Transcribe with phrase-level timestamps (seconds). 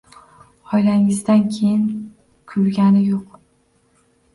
[0.77, 1.85] Oʻlganingizdan keyin
[2.55, 3.41] kulgani yoʻq.